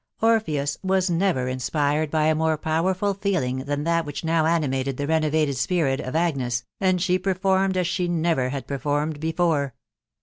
Orpheus 0.19 0.79
was 0.81 1.11
never 1.11 1.47
inspired 1.47 2.09
by 2.09 2.25
a 2.25 2.33
more 2.33 2.57
powerful 2.57 3.13
feeling 3.13 3.65
than 3.65 3.83
that 3.83 4.03
which 4.03 4.23
now 4.23 4.47
animated 4.47 4.97
the 4.97 5.05
renovated 5.05 5.57
spirit 5.57 5.99
of 5.99 6.15
Agnes, 6.15 6.63
and 6.79 6.99
she 6.99 7.19
performed 7.19 7.77
as 7.77 7.85
she 7.85 8.07
never 8.07 8.49
had 8.49 8.65
performed 8.65 9.19
before. 9.19 9.75